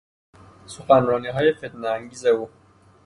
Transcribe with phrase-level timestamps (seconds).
[0.65, 2.49] سخنرانیهای فتنهانگیز او